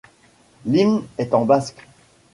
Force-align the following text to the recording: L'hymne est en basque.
L'hymne 0.65 1.03
est 1.19 1.31
en 1.35 1.45
basque. 1.45 1.87